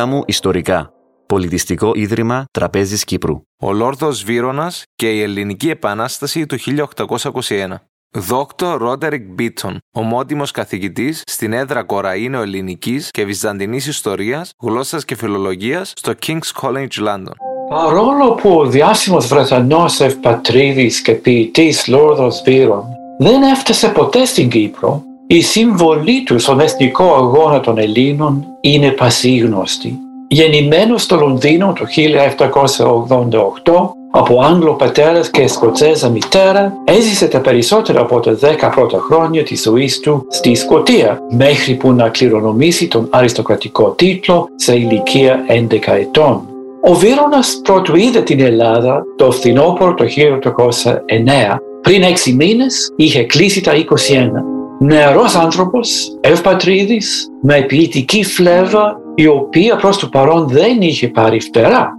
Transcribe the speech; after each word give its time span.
Πολέμου 0.00 0.22
Ιστορικά. 0.26 0.92
Πολιτιστικό 1.26 1.92
Ίδρυμα 1.94 2.44
Τραπέζης 2.50 3.04
Κύπρου. 3.04 3.40
Ο 3.62 3.72
Λόρδος 3.72 4.24
Βύρονας 4.24 4.82
και 4.94 5.10
η 5.10 5.22
Ελληνική 5.22 5.70
Επανάσταση 5.70 6.46
του 6.46 6.56
1821. 6.58 7.74
Δόκτωρ 8.10 8.80
Ρόντερικ 8.80 9.22
Μπίτσον, 9.32 9.78
ομότιμος 9.92 10.50
καθηγητής 10.50 11.22
στην 11.26 11.52
έδρα 11.52 11.84
Κοραΐνο 11.86 12.40
Ελληνικής 12.40 13.10
και 13.10 13.24
Βυζαντινής 13.24 13.86
Ιστορίας, 13.86 14.52
Γλώσσας 14.62 15.04
και 15.04 15.16
Φιλολογίας 15.16 15.92
στο 15.96 16.12
King's 16.26 16.62
College 16.62 17.06
London. 17.06 17.34
Παρόλο 17.68 18.34
που 18.34 18.58
ο 18.58 18.66
διάσημος 18.66 19.26
Βρετανός 19.26 20.00
ευπατρίδης 20.00 21.02
και 21.02 21.12
ποιητής 21.12 21.86
Λόρδος 21.86 22.42
Βύρον 22.44 22.84
δεν 23.18 23.42
έφτασε 23.42 23.88
ποτέ 23.88 24.24
στην 24.24 24.48
Κύπρο, 24.48 25.04
η 25.32 25.40
συμβολή 25.40 26.22
του 26.22 26.38
στον 26.38 26.60
εθνικό 26.60 27.14
αγώνα 27.14 27.60
των 27.60 27.78
Ελλήνων 27.78 28.46
είναι 28.60 28.90
πασίγνωστη. 28.90 29.98
Γεννημένος 30.28 31.02
στο 31.02 31.16
Λονδίνο 31.16 31.72
το 31.72 31.84
1788 33.64 33.90
από 34.10 34.40
Άγγλο 34.40 34.74
πατέρας 34.74 35.30
και 35.30 35.46
Σκοτσέζα 35.46 36.08
μητέρα, 36.08 36.72
έζησε 36.84 37.26
τα 37.26 37.40
περισσότερα 37.40 38.00
από 38.00 38.20
τα 38.20 38.34
δέκα 38.34 38.68
πρώτα 38.68 38.98
χρόνια 38.98 39.42
της 39.42 39.62
ζωής 39.62 40.00
του 40.00 40.26
στη 40.28 40.54
Σκοτία, 40.54 41.18
μέχρι 41.30 41.74
που 41.74 41.92
να 41.92 42.08
κληρονομήσει 42.08 42.88
τον 42.88 43.06
αριστοκρατικό 43.10 43.90
τίτλο 43.90 44.48
σε 44.54 44.76
ηλικία 44.76 45.44
11 45.48 45.78
ετών. 45.86 46.42
Ο 46.82 46.94
Βίρονας 46.94 47.60
πρώτου 47.62 47.96
είδε 47.96 48.20
την 48.20 48.40
Ελλάδα 48.40 49.02
το 49.16 49.30
φθινόπωρο 49.30 49.94
το 49.94 50.04
1809. 50.04 51.56
Πριν 51.80 52.02
έξι 52.02 52.32
μήνες 52.32 52.92
είχε 52.96 53.22
κλείσει 53.22 53.60
τα 53.60 53.72
21. 53.72 54.59
Νεαρός 54.82 55.34
άνθρωπος, 55.34 56.16
ευπατρίδης, 56.20 57.28
με 57.42 57.64
ποιητική 57.68 58.24
φλέβα, 58.24 59.00
η 59.14 59.26
οποία 59.26 59.76
προς 59.76 59.98
το 59.98 60.08
παρόν 60.08 60.48
δεν 60.48 60.80
είχε 60.80 61.08
πάρει 61.08 61.40
φτερά. 61.40 61.98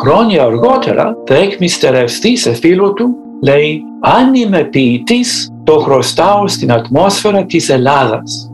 Χρόνια 0.00 0.42
αργότερα 0.42 1.16
θα 1.26 1.34
εκμυστερευτεί 1.34 2.36
σε 2.36 2.52
φίλο 2.52 2.92
του, 2.92 3.14
λέει 3.42 3.82
«Αν 4.00 4.34
είμαι 4.34 4.64
ποιητής, 4.64 5.50
το 5.64 5.78
χρωστάω 5.78 6.48
στην 6.48 6.72
ατμόσφαιρα 6.72 7.44
της 7.44 7.68
Ελλάδας». 7.68 8.50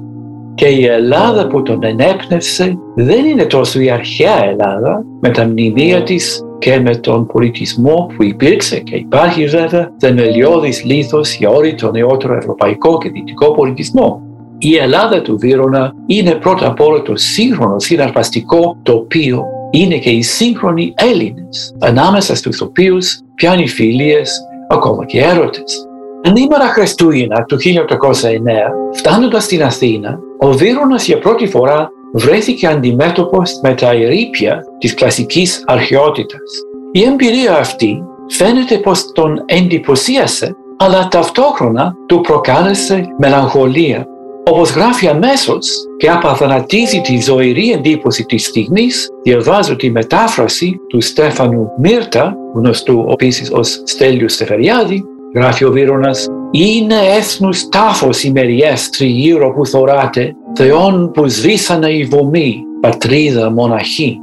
Και 0.55 0.67
η 0.67 0.84
Ελλάδα 0.84 1.47
που 1.47 1.62
τον 1.62 1.84
ενέπνευσε 1.84 2.79
δεν 2.95 3.25
είναι 3.25 3.45
τόσο 3.45 3.81
η 3.81 3.91
αρχαία 3.91 4.45
Ελλάδα 4.45 5.05
με 5.20 5.29
τα 5.29 5.45
μνημεία 5.45 6.03
της 6.03 6.42
και 6.62 6.80
με 6.80 6.96
τον 6.96 7.27
πολιτισμό 7.27 8.10
που 8.16 8.22
υπήρξε 8.22 8.78
και 8.78 8.96
υπάρχει 8.96 9.46
βέβαια 9.46 9.92
θεμελιώδης 9.98 10.84
λίθος 10.84 11.34
για 11.34 11.48
όλη 11.48 11.74
τον 11.74 11.91
νεότερο 11.91 12.34
ευρωπαϊκό 12.36 12.98
και 12.98 13.10
δυτικό 13.10 13.52
πολιτισμό. 13.52 14.22
Η 14.58 14.77
Ελλάδα 14.77 15.22
του 15.22 15.38
Βύρονα 15.38 15.92
είναι 16.06 16.34
πρώτα 16.34 16.66
απ' 16.66 16.80
όλο 16.80 17.02
το 17.02 17.16
σύγχρονο 17.16 17.78
συναρπαστικό 17.78 18.77
τοπίο 18.83 19.44
είναι 19.70 19.98
και 19.98 20.10
οι 20.10 20.22
σύγχρονοι 20.22 20.94
Έλληνες, 20.96 21.74
ανάμεσα 21.80 22.36
στους 22.36 22.60
οποίους 22.60 23.20
πιάνει 23.34 23.68
φιλίες 23.68 24.40
ακόμα 24.68 25.05
και 25.05 25.20
έρωτες. 25.20 25.86
Ανήμερα 26.24 26.66
Χριστούγεννα 26.66 27.44
του 27.44 27.56
1809, 27.58 28.72
φτάνοντας 28.92 29.44
στην 29.44 29.62
Αθήνα, 29.62 30.18
ο 30.38 30.52
Βύρονας 30.52 31.06
για 31.06 31.18
πρώτη 31.18 31.46
φορά 31.46 31.90
βρέθηκε 32.12 32.66
αντιμέτωπος 32.66 33.60
με 33.62 33.74
τα 33.74 33.91
ερήπια 33.91 34.64
της 34.78 34.94
κλασικής 34.94 35.62
αρχαιότητας. 35.66 36.50
Η 36.92 37.05
εμπειρία 37.05 37.56
αυτή 37.56 38.02
φαίνεται 38.28 38.78
πως 38.78 39.12
τον 39.12 39.42
εντυπωσίασε, 39.46 40.56
αλλά 40.77 41.08
ταυτόχρονα 41.08 41.94
του 42.06 42.20
προκάλεσε 42.20 43.06
μελαγχολία 43.18 44.06
όπως 44.45 44.70
γράφει 44.70 45.08
αμέσως 45.08 45.68
και 45.96 46.11
απαθανατίζει 46.11 47.01
τη 47.01 47.20
ζωηρή 47.20 47.70
εντύπωση 47.70 48.24
της 48.24 48.46
στιγμής, 48.46 49.08
διαβάζω 49.22 49.77
τη 49.77 49.90
μετάφραση 49.90 50.80
του 50.89 51.01
Στέφανου 51.01 51.70
Μύρτα, 51.78 52.36
γνωστού 52.55 53.06
επίσης 53.11 53.51
ως 53.51 53.83
Στέλιου 53.84 54.28
Στεφεριάδη, 54.28 55.05
γράφει 55.34 55.64
ο 55.64 55.70
Βίρονας 55.70 56.28
«Είναι 56.55 56.95
έθνους 57.17 57.68
τάφος 57.68 58.24
οι 58.24 58.30
μεριές 58.30 58.90
τριγύρω 58.90 59.52
που 59.52 59.67
θωράτε, 59.67 60.35
θεών 60.55 61.11
που 61.14 61.29
σβήσανε 61.29 61.89
η 61.90 62.05
βωμή, 62.05 62.63
πατρίδα 62.80 63.51
μοναχή». 63.51 64.18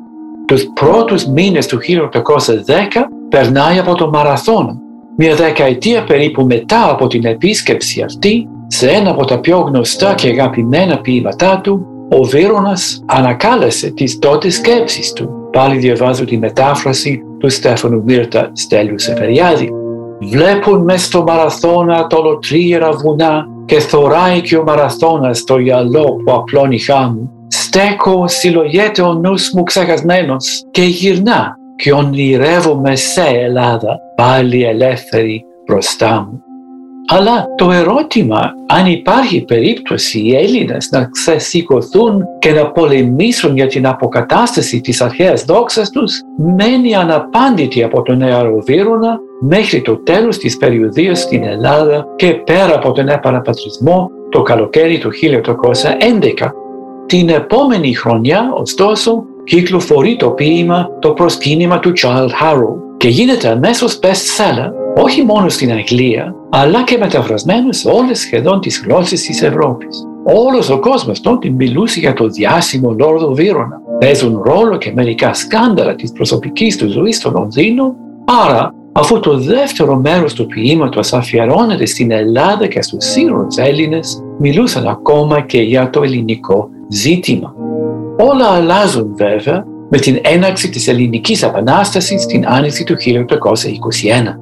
Τους 0.47 0.65
πρώτους 0.73 1.25
μήνες 1.25 1.65
του 1.65 1.77
1810 1.77 3.09
περνάει 3.29 3.79
από 3.79 3.95
το 3.95 4.09
μαραθώνα. 4.09 4.77
Μια 5.17 5.35
δεκαετία 5.35 6.03
περίπου 6.03 6.45
μετά 6.45 6.89
από 6.89 7.07
την 7.07 7.25
επίσκεψη 7.25 8.01
αυτή, 8.01 8.47
σε 8.67 8.89
ένα 8.89 9.09
από 9.09 9.25
τα 9.25 9.39
πιο 9.39 9.59
γνωστά 9.59 10.13
και 10.13 10.27
αγαπημένα 10.27 11.01
ποίηματά 11.01 11.61
του, 11.63 11.85
ο 12.09 12.23
Βίρονας 12.23 13.03
ανακάλεσε 13.05 13.91
τις 13.91 14.19
τότε 14.19 14.49
σκέψεις 14.49 15.13
του. 15.13 15.29
Πάλι 15.51 15.77
διαβάζω 15.77 16.25
τη 16.25 16.37
μετάφραση 16.37 17.21
του 17.39 17.49
Στέφανου 17.49 18.03
Μύρτα 18.05 18.51
Στέλιου 18.53 18.99
Σεφεριάδη. 18.99 19.69
Βλέπουν 20.19 20.83
μες 20.83 21.03
στο 21.03 21.23
μαραθώνα 21.23 22.07
τολοτρίερα 22.07 22.91
βουνά 22.91 23.47
και 23.65 23.79
θωράει 23.79 24.41
και 24.41 24.57
ο 24.57 24.63
μαραθώνας 24.63 25.43
το 25.43 25.57
γυαλό 25.57 26.03
που 26.03 26.33
απλώνει 26.33 26.79
χάμου. 26.79 27.31
Στέκω, 27.47 28.27
συλλογέται 28.27 29.01
ο 29.01 29.13
νους 29.13 29.51
μου 29.53 29.63
ξεχασμένος 29.63 30.63
και 30.71 30.81
γυρνά 30.81 31.55
και 31.75 31.93
ονειρεύομαι 31.93 32.95
σε 32.95 33.21
Ελλάδα 33.21 33.99
πάλι 34.15 34.63
ελεύθερη 34.63 35.43
μπροστά 35.65 36.27
μου. 36.31 36.43
Αλλά 37.11 37.45
το 37.57 37.71
ερώτημα 37.71 38.53
αν 38.67 38.85
υπάρχει 38.85 39.41
περίπτωση 39.45 40.19
οι 40.19 40.35
Έλληνες 40.35 40.89
να 40.91 41.05
ξεσηκωθούν 41.05 42.23
και 42.39 42.51
να 42.51 42.71
πολεμήσουν 42.71 43.55
για 43.55 43.67
την 43.67 43.87
αποκατάσταση 43.87 44.81
της 44.81 45.01
αρχαίας 45.01 45.43
δόξας 45.43 45.89
τους 45.89 46.21
μένει 46.55 46.95
αναπάντητη 46.95 47.83
από 47.83 48.01
τον 48.01 48.17
νεαρό 48.17 48.61
Βύρονα 48.65 49.19
μέχρι 49.39 49.81
το 49.81 49.95
τέλος 49.95 50.37
της 50.37 50.57
περιοδίας 50.57 51.19
στην 51.19 51.43
Ελλάδα 51.43 52.05
και 52.15 52.33
πέρα 52.33 52.75
από 52.75 52.91
τον 52.91 53.07
επαναπατρισμό 53.07 54.11
το 54.29 54.41
καλοκαίρι 54.41 54.97
του 54.97 55.09
1811. 56.39 56.51
Την 57.05 57.29
επόμενη 57.29 57.93
χρονιά, 57.93 58.51
ωστόσο, 58.53 59.23
κυκλοφορεί 59.43 60.15
το 60.15 60.29
ποίημα 60.29 60.89
«Το 60.99 61.11
προσκύνημα 61.11 61.79
του 61.79 61.91
Child 62.01 62.29
Harrow» 62.41 62.88
και 62.99 63.07
γίνεται 63.07 63.47
αμέσως 63.47 63.99
best-seller 64.01 64.71
όχι 65.03 65.23
μόνο 65.23 65.49
στην 65.49 65.71
Αγγλία, 65.71 66.35
αλλά 66.49 66.83
και 66.83 66.97
μεταφρασμένο 66.97 67.71
σε 67.71 67.89
όλες 67.89 68.19
σχεδόν 68.19 68.59
τις 68.59 68.83
γλώσσες 68.85 69.21
της 69.21 69.41
Ευρώπης. 69.41 70.07
Όλος 70.23 70.69
ο 70.69 70.79
κόσμος 70.79 71.21
τότε 71.21 71.49
μιλούσε 71.49 71.99
για 71.99 72.13
το 72.13 72.27
διάσημο 72.27 72.95
Λόρδο 72.99 73.33
Βίρονα. 73.33 73.81
Παίζουν 73.99 74.41
ρόλο 74.43 74.77
και 74.77 74.91
μερικά 74.95 75.33
σκάνδαλα 75.33 75.95
της 75.95 76.11
προσωπικής 76.11 76.77
του 76.77 76.91
ζωής 76.91 77.15
στο 77.15 77.31
Λονδίνο, 77.31 77.95
άρα 78.45 78.73
αφού 78.91 79.19
το 79.19 79.37
δεύτερο 79.37 79.95
μέρος 79.95 80.33
του 80.33 80.45
ποίηματος 80.45 81.13
αφιερώνεται 81.13 81.85
στην 81.85 82.11
Ελλάδα 82.11 82.67
και 82.67 82.81
στους 82.81 83.05
σύγχρονους 83.05 83.57
Έλληνες, 83.57 84.23
μιλούσαν 84.39 84.87
ακόμα 84.87 85.41
και 85.41 85.61
για 85.61 85.89
το 85.89 86.03
ελληνικό 86.03 86.69
ζήτημα. 86.89 87.53
Όλα 88.17 88.47
αλλάζουν 88.47 89.13
βέβαια 89.15 89.65
με 89.89 89.97
την 89.97 90.19
έναρξη 90.21 90.69
της 90.69 90.87
ελληνικής 90.87 91.43
επανάστασης 91.43 92.21
στην 92.21 92.47
άνοιξη 92.47 92.83
του 92.83 92.95
1821. 92.97 94.35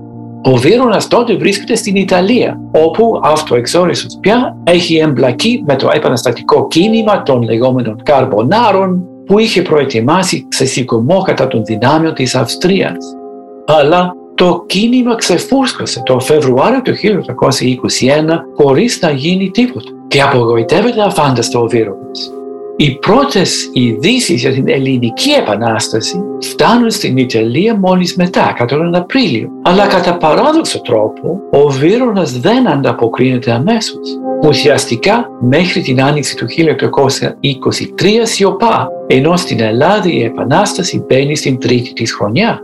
Ο 0.44 0.56
Βίρονας 0.56 1.08
τότε 1.08 1.36
βρίσκεται 1.36 1.76
στην 1.76 1.96
Ιταλία, 1.96 2.60
όπου 2.72 3.20
αυτοεξόριστος 3.24 4.18
πια 4.22 4.58
έχει 4.64 4.98
εμπλακεί 4.98 5.64
με 5.68 5.76
το 5.76 5.90
επαναστατικό 5.94 6.68
κίνημα 6.68 7.24
των 7.24 7.42
λεγόμενων 7.42 8.02
Καρμπονάρων 8.04 9.04
που 9.26 9.40
είχε 9.40 9.62
προετοιμάσει 9.62 10.46
ξεσηκωμό 10.50 11.22
κατά 11.22 11.48
των 11.48 11.64
δυνάμεων 11.66 12.14
της 12.14 12.36
Αυστρίας. 12.36 12.98
Αλλά 13.66 14.14
το 14.36 14.64
κίνημα 14.68 15.16
ξεφούσκωσε 15.16 16.02
το 16.06 16.20
Φεβρουάριο 16.20 16.82
του 16.82 16.94
1821 16.94 18.40
χωρίς 18.56 19.00
να 19.02 19.12
γίνει 19.12 19.50
τίποτα 19.50 19.90
και 20.08 20.22
απογοητεύεται 20.22 21.02
αφάνταστο 21.02 21.62
ο 21.62 21.68
Βίρονας. 21.68 22.37
Οι 22.80 22.92
πρώτες 22.92 23.70
ειδήσεις 23.74 24.42
για 24.42 24.52
την 24.52 24.70
ελληνική 24.70 25.30
επανάσταση 25.30 26.24
φτάνουν 26.42 26.90
στην 26.90 27.18
Ιταλία 27.18 27.76
μόλις 27.76 28.16
μετά, 28.16 28.54
κατά 28.58 28.78
τον 28.78 28.96
Απρίλιο. 28.96 29.50
Αλλά 29.62 29.88
κατά 29.88 30.18
παράδοξο 30.18 30.82
τρόπο, 30.82 31.42
ο 31.52 31.70
Βίρονας 31.70 32.40
δεν 32.40 32.68
ανταποκρίνεται 32.68 33.52
αμέσως. 33.52 34.08
Ουσιαστικά 34.44 35.30
μέχρι 35.40 35.82
την 35.82 36.02
άνοιξη 36.02 36.36
του 36.36 36.46
1823 36.46 38.26
σιωπά, 38.26 38.88
ενώ 39.08 39.38
στην 39.38 39.62
Ελλάδα 39.62 40.10
η 40.10 40.24
επανάσταση 40.24 41.06
μπαίνει 41.08 41.36
στην 41.36 41.60
τρίτη 41.60 41.94
της 41.94 42.14
χρονιά. 42.14 42.62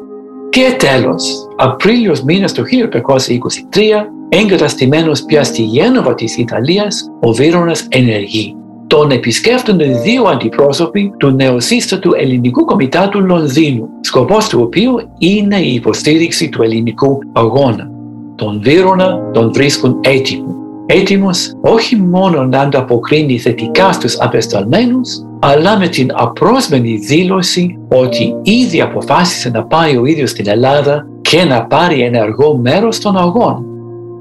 Και 0.50 0.76
τέλος, 0.78 1.48
Απρίλιος 1.56 2.24
μήνας 2.24 2.54
του 2.54 2.64
1823, 2.64 4.10
εγκαταστημένος 4.30 5.24
πια 5.24 5.44
στη 5.44 5.62
Γένοβα 5.62 6.14
της 6.14 6.38
Ιταλίας, 6.38 7.12
ο 7.20 7.32
Βίρονας 7.32 7.88
ενεργεί 7.90 8.56
τον 8.94 9.12
επισκέφτονται 9.12 9.86
δύο 9.86 10.24
αντιπρόσωποι 10.24 11.14
του 11.18 11.30
νεοσύστατου 11.30 12.14
Ελληνικού 12.14 12.66
Κομιτάτου 12.66 13.26
Λονδίνου, 13.26 13.88
σκοπός 14.02 14.48
του 14.48 14.62
οποίου 14.62 14.96
είναι 15.18 15.60
η 15.60 15.74
υποστήριξη 15.74 16.50
του 16.50 16.64
ελληνικού 16.64 17.20
αγώνα. 17.34 17.92
Τον 18.36 18.62
Βίρονα 18.64 19.30
τον 19.34 19.54
βρίσκουν 19.54 20.00
έτοιμο. 20.02 20.56
Έτοιμος 20.86 21.54
όχι 21.62 21.96
μόνο 21.96 22.46
να 22.46 22.60
ανταποκρίνει 22.60 23.40
θετικά 23.40 23.92
στους 23.92 24.20
απεσταλμένους, 24.20 25.10
αλλά 25.40 25.78
με 25.78 25.88
την 25.88 26.10
απρόσμενη 26.14 26.96
δήλωση 26.96 27.78
ότι 27.88 28.36
ήδη 28.42 28.82
αποφάσισε 28.82 29.50
να 29.50 29.64
πάει 29.64 29.98
ο 29.98 30.06
ίδιος 30.06 30.30
στην 30.30 30.48
Ελλάδα 30.48 31.08
και 31.22 31.44
να 31.44 31.66
πάρει 31.66 32.02
ενεργό 32.02 32.58
μέρος 32.58 32.96
στον 32.96 33.18
αγώνα. 33.18 33.62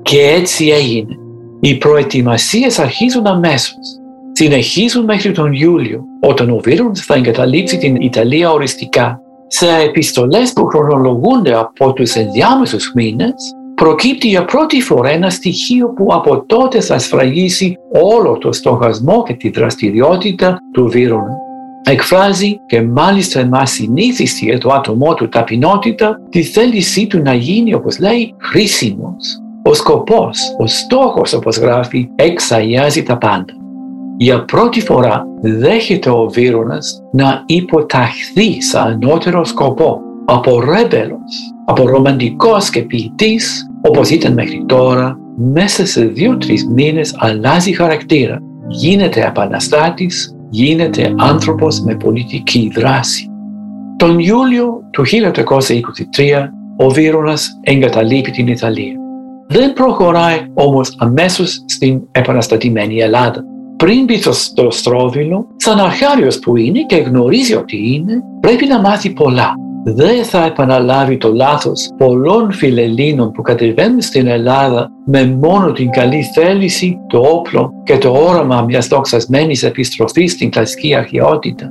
Και 0.02 0.20
έτσι 0.20 0.66
έγινε. 0.66 1.16
Οι 1.60 1.76
προετοιμασίες 1.78 2.78
αρχίζουν 2.78 3.26
αμέσως. 3.26 4.01
Συνεχίζουν 4.42 5.04
μέχρι 5.04 5.32
τον 5.32 5.52
Ιούλιο, 5.52 6.04
όταν 6.20 6.50
ο 6.50 6.60
Βίρονς 6.62 7.00
θα 7.00 7.14
εγκαταλείψει 7.14 7.78
την 7.78 7.96
Ιταλία 7.96 8.50
οριστικά. 8.50 9.20
Σε 9.46 9.66
επιστολές 9.84 10.52
που 10.52 10.66
χρονολογούνται 10.66 11.54
από 11.54 11.92
τους 11.92 12.14
ενδιάμεσους 12.14 12.92
μήνες, 12.94 13.34
προκύπτει 13.74 14.28
για 14.28 14.44
πρώτη 14.44 14.80
φορά 14.80 15.10
ένα 15.10 15.30
στοιχείο 15.30 15.88
που 15.88 16.06
από 16.10 16.44
τότε 16.46 16.80
θα 16.80 16.98
σφραγίσει 16.98 17.76
όλο 18.02 18.38
το 18.38 18.52
στοχασμό 18.52 19.22
και 19.22 19.32
τη 19.32 19.50
δραστηριότητα 19.50 20.56
του 20.72 20.88
Βίρονα. 20.88 21.36
Εκφράζει 21.84 22.56
και 22.66 22.82
μάλιστα 22.82 23.46
μα 23.46 23.66
συνήθιστη 23.66 24.44
για 24.44 24.58
το 24.58 24.68
άτομό 24.68 25.14
του 25.14 25.28
ταπεινότητα 25.28 26.20
τη 26.30 26.42
θέλησή 26.42 27.06
του 27.06 27.18
να 27.18 27.34
γίνει 27.34 27.74
όπως 27.74 27.98
λέει 27.98 28.34
χρήσιμος. 28.38 29.40
Ο 29.62 29.74
σκοπός, 29.74 30.38
ο 30.58 30.66
στόχος 30.66 31.32
όπως 31.32 31.58
γράφει 31.58 32.08
εξαγιάζει 32.14 33.02
τα 33.02 33.18
πάντα. 33.18 33.61
Για 34.16 34.44
πρώτη 34.44 34.80
φορά 34.80 35.24
δέχεται 35.40 36.10
ο 36.10 36.28
Βίρονας 36.28 37.02
να 37.12 37.42
υποταχθεί 37.46 38.62
σαν 38.62 38.82
ανώτερο 39.02 39.44
σκοπό 39.44 40.00
από 40.24 40.60
ρέμπελος, 40.60 41.52
από 41.64 41.86
ρομαντικός 41.86 42.70
και 42.70 42.82
ποιητής 42.82 43.66
όπως 43.80 44.10
ήταν 44.10 44.32
μέχρι 44.32 44.64
τώρα, 44.66 45.18
μέσα 45.36 45.86
σε 45.86 46.04
δύο-τρεις 46.04 46.66
μήνες 46.66 47.14
αλλάζει 47.18 47.72
χαρακτήρα. 47.72 48.38
Γίνεται 48.68 49.26
επαναστάτης, 49.26 50.36
γίνεται 50.50 51.14
άνθρωπος 51.18 51.80
με 51.80 51.94
πολιτική 51.94 52.70
δράση. 52.74 53.26
Τον 53.96 54.18
Ιούλιο 54.18 54.80
του 54.90 55.04
1823 55.04 56.48
ο 56.76 56.88
Βίρονας 56.88 57.48
εγκαταλείπει 57.60 58.30
την 58.30 58.46
Ιταλία. 58.46 58.94
Δεν 59.48 59.72
προχωράει 59.72 60.38
όμως 60.54 60.96
αμέσως 60.98 61.64
στην 61.66 62.00
επαναστατημένη 62.10 63.00
Ελλάδα. 63.00 63.44
Πριν 63.82 64.04
μπει 64.04 64.22
στο 64.22 64.70
στρόβιλο, 64.70 65.46
σαν 65.56 65.80
αρχάριος 65.80 66.38
που 66.38 66.56
είναι 66.56 66.82
και 66.86 66.96
γνωρίζει 66.96 67.54
ότι 67.54 67.94
είναι, 67.94 68.22
πρέπει 68.40 68.66
να 68.66 68.80
μάθει 68.80 69.10
πολλά 69.10 69.54
δεν 69.84 70.24
θα 70.24 70.44
επαναλάβει 70.44 71.16
το 71.16 71.32
λάθος 71.32 71.88
πολλών 71.96 72.52
φιλελλήνων 72.52 73.32
που 73.32 73.42
κατεβαίνουν 73.42 74.00
στην 74.00 74.26
Ελλάδα 74.26 74.88
με 75.06 75.26
μόνο 75.26 75.72
την 75.72 75.90
καλή 75.90 76.22
θέληση, 76.34 76.98
το 77.08 77.18
όπλο 77.18 77.70
και 77.84 77.98
το 77.98 78.10
όραμα 78.10 78.62
μιας 78.62 78.86
δοξασμένης 78.86 79.62
επιστροφής 79.62 80.32
στην 80.32 80.50
κλασική 80.50 80.94
αρχαιότητα. 80.94 81.70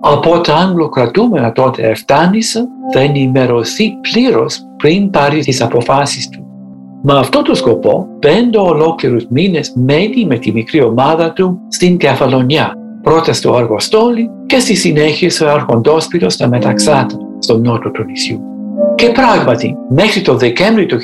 Από 0.00 0.40
τα 0.40 0.54
Αγγλοκρατούμενα 0.54 1.52
τότε 1.52 1.88
εφτάνησα 1.88 2.66
θα 2.92 3.00
ενημερωθεί 3.00 3.92
πλήρως 4.12 4.60
πριν 4.76 5.10
πάρει 5.10 5.38
τις 5.38 5.60
αποφάσεις 5.60 6.28
του. 6.28 6.51
Με 7.04 7.18
αυτό 7.18 7.42
το 7.42 7.54
σκοπό, 7.54 8.08
πέντε 8.18 8.58
ολόκληρους 8.58 9.26
μήνες 9.28 9.72
μένει 9.76 10.26
με 10.26 10.38
τη 10.38 10.52
μικρή 10.52 10.82
ομάδα 10.82 11.32
του 11.32 11.60
στην 11.68 11.96
Κεφαλονιά, 11.96 12.72
πρώτα 13.02 13.32
στο 13.32 13.54
Αργοστόλι 13.54 14.30
και 14.46 14.58
στη 14.58 14.74
συνέχεια 14.74 15.30
στο 15.30 15.46
Αρχοντόσπιτο 15.46 16.30
στα 16.30 16.48
Μεταξάτα 16.48 17.16
στο 17.38 17.58
νότο 17.58 17.90
του 17.90 18.04
νησιού. 18.04 18.40
Και 18.94 19.08
πράγματι, 19.08 19.76
μέχρι 19.88 20.20
το 20.20 20.36
Δεκέμβρη 20.36 20.86
του 20.86 20.98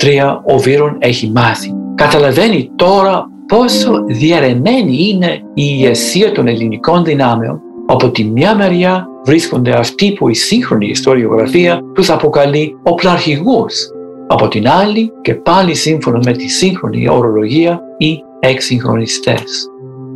1923 0.00 0.40
ο 0.54 0.58
Βίρον 0.58 0.96
έχει 0.98 1.30
μάθει. 1.34 1.74
Καταλαβαίνει 1.94 2.70
τώρα 2.76 3.26
πόσο 3.46 4.04
διαρρεμένη 4.06 5.08
είναι 5.08 5.26
η 5.32 5.42
ηγεσία 5.54 6.32
των 6.32 6.46
ελληνικών 6.48 7.04
δυνάμεων. 7.04 7.60
Από 7.86 8.10
τη 8.10 8.24
μια 8.24 8.56
μεριά 8.56 9.06
βρίσκονται 9.24 9.78
αυτοί 9.78 10.12
που 10.12 10.28
η 10.28 10.34
σύγχρονη 10.34 10.86
ιστοριογραφία 10.86 11.80
τους 11.94 12.10
αποκαλεί 12.10 12.76
οπλαρχηγούς. 12.82 13.91
Από 14.32 14.48
την 14.48 14.68
άλλη 14.68 15.12
και 15.22 15.34
πάλι 15.34 15.74
σύμφωνα 15.74 16.20
με 16.24 16.32
τη 16.32 16.48
σύγχρονη 16.48 17.08
ορολογία 17.08 17.80
οι 17.98 18.18
εξυγχρονιστές. 18.40 19.66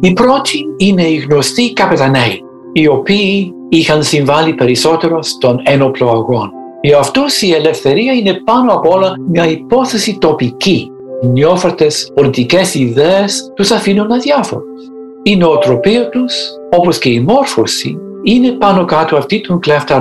Οι 0.01 0.13
πρώτοι 0.13 0.65
είναι 0.77 1.03
οι 1.03 1.17
γνωστοί 1.17 1.73
καπεταναίοι, 1.73 2.43
οι 2.73 2.87
οποίοι 2.87 3.53
είχαν 3.69 4.03
συμβάλει 4.03 4.55
περισσότερο 4.55 5.23
στον 5.23 5.61
ένοπλο 5.65 6.11
αγώνα. 6.11 6.51
Για 6.81 6.99
αυτούς 6.99 7.43
η 7.43 7.53
ελευθερία 7.53 8.13
είναι 8.13 8.41
πάνω 8.45 8.73
απ' 8.73 8.87
όλα 8.87 9.15
μια 9.29 9.51
υπόθεση 9.51 10.19
τοπική. 10.21 10.91
Οι 11.23 11.27
νιώφαρτες 11.27 12.11
πολιτικές 12.15 12.75
ιδέες 12.75 13.53
τους 13.55 13.71
αφήνουν 13.71 14.13
αδιάφορους. 14.13 14.83
Η 15.23 15.37
νοοτροπία 15.37 16.09
τους, 16.09 16.35
όπως 16.77 16.99
και 16.99 17.09
η 17.09 17.21
μόρφωση, 17.21 17.99
είναι 18.23 18.51
πάνω 18.51 18.85
κάτω 18.85 19.17
αυτή 19.17 19.41
των 19.41 19.61
κλέφτα 19.61 19.97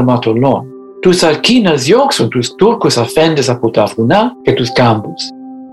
Τους 1.06 1.24
αρκεί 1.24 1.62
να 1.62 1.74
διώξουν 1.74 2.30
τους 2.30 2.56
Τούρκους 2.56 2.98
αφέντες 2.98 3.50
από 3.50 3.70
τα 3.70 3.92
βουνά 3.96 4.32
και 4.42 4.54
τους 4.54 4.72
κάμπους 4.72 5.24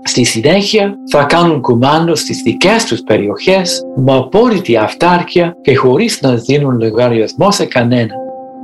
Στη 0.03 0.23
συνέχεια 0.23 0.95
θα 1.11 1.23
κάνουν 1.23 1.61
κουμάντο 1.61 2.15
στις 2.15 2.41
δικές 2.41 2.85
τους 2.85 3.01
περιοχές 3.01 3.81
με 3.95 4.13
απόλυτη 4.15 4.75
αυτάρκεια 4.75 5.57
και 5.61 5.75
χωρίς 5.75 6.21
να 6.21 6.35
δίνουν 6.35 6.79
λογαριασμό 6.79 7.51
σε 7.51 7.65
κανένα. 7.65 8.13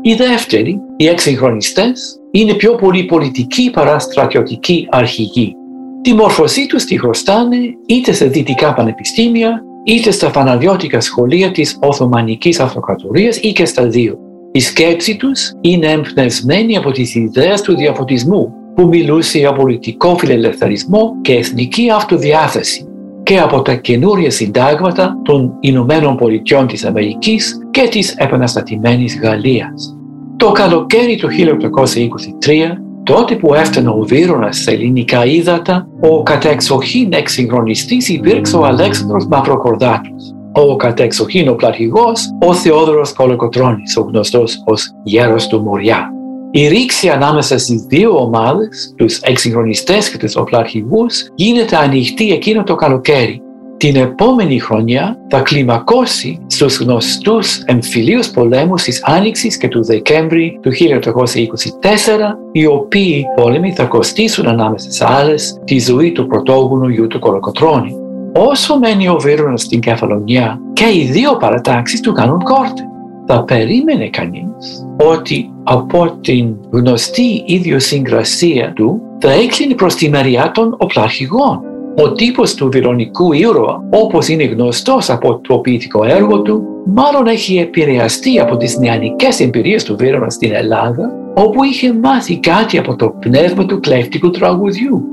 Οι 0.02 0.14
δεύτεροι, 0.14 0.82
οι 0.98 1.08
εξυγχρονιστές, 1.08 2.20
είναι 2.32 2.54
πιο 2.54 2.76
πολύ 2.76 3.04
πολιτικοί 3.04 3.70
παρά 3.70 4.00
στρατιωτικοί 4.00 4.88
αρχηγοί. 4.90 5.54
Τη 6.02 6.14
μόρφωσή 6.14 6.66
τους 6.66 6.84
τη 6.84 7.00
χρωστάνε 7.00 7.58
είτε 7.86 8.12
σε 8.12 8.26
δυτικά 8.26 8.74
πανεπιστήμια, 8.74 9.64
είτε 9.84 10.12
στα 10.12 10.32
φαναδιώτικα 10.32 11.00
σχολεία 11.00 11.52
της 11.52 11.78
Οθωμανικής 11.82 12.60
Αυτοκρατορίας 12.60 13.38
ή 13.38 13.52
και 13.52 13.66
στα 13.66 13.88
δύο. 13.88 14.29
Η 14.52 14.60
σκέψη 14.60 15.16
τους 15.18 15.52
είναι 15.62 15.88
εμπνευσμένη 15.88 16.78
από 16.78 16.92
τις 16.92 17.16
ιδέες 17.16 17.62
του 17.62 17.76
διαφωτισμού 17.76 18.54
που 18.76 18.88
μιλούσε 18.88 19.38
για 19.38 19.54
πολιτικό 19.54 20.18
φιλελευθερισμό 20.18 21.14
και 21.22 21.34
εθνική 21.34 21.90
αυτοδιάθεση 21.96 22.88
και 23.24 23.40
από 23.40 23.62
τα 23.62 23.76
καινούρια 23.76 24.32
συντάγματα 24.32 25.22
των 25.24 25.54
Ηνωμένων 25.60 26.16
Πολιτειών 26.16 26.68
της 26.68 26.86
Αμερικής 26.86 27.58
και 27.72 27.88
της 27.92 28.16
επαναστατημένης 28.18 29.20
Γαλλίας. 29.20 29.98
Το 30.36 30.52
καλοκαίρι 30.52 31.16
του 31.16 31.28
1823, 31.28 32.78
τότε 33.04 33.36
που 33.36 33.54
έφτανε 33.54 33.90
ο 33.90 34.04
Βίρονας 34.08 34.58
σε 34.58 34.72
ελληνικά 34.72 35.26
ύδατα, 35.26 35.88
ο 36.02 36.24
κατεξοχήν 36.24 37.14
εξυγχρονιστής 37.14 38.10
υπήρξε 38.10 38.58
ο 38.58 38.66
Αλέξανδρος 38.66 39.28
Μαυροκορδάτος. 39.28 40.34
Ο 40.52 40.76
κατεξοχήν 40.76 41.50
ο 41.50 41.54
πλαρχηγός, 41.54 42.30
ο 42.46 42.54
Θεόδωρος 42.54 43.14
Κολοκοτρώνης, 43.14 43.98
ο 43.98 44.02
γνωστός 44.02 44.64
ως 44.66 44.92
Γέρος 45.04 45.48
του 45.48 45.62
Μοριά. 45.62 46.14
Η 46.52 46.68
ρήξη 46.68 47.10
ανάμεσα 47.10 47.58
στις 47.58 47.82
δύο 47.82 48.18
ομάδες, 48.18 48.94
τους 48.98 49.18
εξυγχρονιστές 49.18 50.10
και 50.10 50.18
τους 50.18 50.36
οπλαρχηγούς, 50.36 51.28
γίνεται 51.36 51.78
ανοιχτή 51.78 52.32
εκείνο 52.32 52.64
το 52.64 52.76
καλοκαίρι. 52.76 53.42
Την 53.78 53.96
επόμενη 53.96 54.60
χρονιά 54.60 55.18
θα 55.30 55.40
κλιμακώσει 55.40 56.40
στους 56.48 56.80
γνωστούς 56.80 57.58
εμφυλίους 57.58 58.30
πολέμους 58.30 58.84
της 58.84 59.04
Άνοιξης 59.04 59.58
και 59.58 59.68
του 59.68 59.86
Δεκέμβρη 59.86 60.60
του 60.62 60.72
1824, 60.72 62.38
οι 62.52 62.66
οποίοι 62.66 63.26
πόλεμοι 63.36 63.74
θα 63.74 63.84
κοστίσουν 63.84 64.48
ανάμεσα 64.48 64.92
σε 64.92 65.06
άλλες 65.08 65.60
τη 65.66 65.80
ζωή 65.80 66.12
του 66.12 66.28
πρωτόγονου 66.28 66.88
γιου 66.88 67.08
του 67.08 67.20
Κολοκοτρώνη. 67.20 67.96
Όσο 68.34 68.80
μένει 68.80 69.08
ο 69.08 69.18
Βίρονας 69.20 69.62
στην 69.62 69.80
Κεφαλονιά 69.80 70.60
και 70.74 70.86
οι 70.86 71.10
δύο 71.12 71.38
παρατάξεις 71.38 72.00
του 72.00 72.12
κάνουν 72.12 72.44
κόρτε 72.44 72.84
θα 73.32 73.44
περίμενε 73.44 74.10
κανείς 74.10 74.88
ότι 75.12 75.52
από 75.64 76.18
την 76.22 76.56
γνωστή 76.72 77.44
ιδιοσυγκρασία 77.46 78.74
του 78.74 79.02
θα 79.20 79.32
έκλεινε 79.32 79.74
προς 79.74 79.96
τη 79.96 80.10
μεριά 80.10 80.52
των 80.54 80.76
οπλαρχηγών. 80.78 81.60
Ο 81.96 82.12
τύπος 82.12 82.54
του 82.54 82.70
βυρονικού 82.72 83.34
ήρωα, 83.34 83.84
όπως 83.90 84.28
είναι 84.28 84.44
γνωστός 84.44 85.10
από 85.10 85.40
το 85.40 85.58
ποιητικό 85.58 86.04
έργο 86.04 86.42
του, 86.42 86.64
μάλλον 86.86 87.28
έχει 87.28 87.58
επηρεαστεί 87.58 88.40
από 88.40 88.58
τις 88.58 88.78
νεανικές 88.78 89.40
εμπειρίες 89.40 89.84
του 89.84 89.96
Βύρονα 89.98 90.30
στην 90.30 90.54
Ελλάδα, 90.54 91.12
όπου 91.34 91.64
είχε 91.64 91.94
μάθει 91.94 92.40
κάτι 92.40 92.78
από 92.78 92.96
το 92.96 93.10
πνεύμα 93.20 93.66
του 93.66 93.80
κλέφτικου 93.80 94.30
τραγουδιού. 94.30 95.04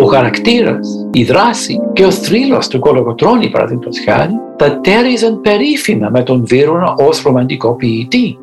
Ο 0.00 0.04
χαρακτήρας, 0.04 1.06
η 1.12 1.24
δράση 1.24 1.80
και 1.92 2.04
ο 2.04 2.10
θρύλος 2.10 2.68
του 2.68 2.78
Κολογοτρώνη, 2.78 3.50
παραδείγματος 3.50 3.98
χάρη, 4.04 4.32
τα 4.56 4.80
τέριζαν 4.80 5.40
περίφημα 5.40 6.08
με 6.12 6.22
τον 6.22 6.44
Βύρονα 6.46 6.94
ως 6.98 7.22
ρομαντικό 7.22 7.74
ποιητή. 7.74 8.38